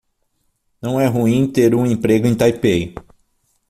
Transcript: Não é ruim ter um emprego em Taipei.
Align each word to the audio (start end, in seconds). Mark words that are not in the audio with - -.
Não 0.81 0.99
é 0.99 1.05
ruim 1.05 1.45
ter 1.45 1.75
um 1.75 1.85
emprego 1.85 2.25
em 2.25 2.33
Taipei. 2.33 2.95